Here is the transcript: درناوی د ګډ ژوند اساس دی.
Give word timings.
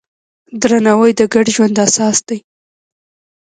درناوی 0.61 1.11
د 1.19 1.21
ګډ 1.33 1.45
ژوند 1.55 1.75
اساس 1.85 2.17
دی. 2.27 2.37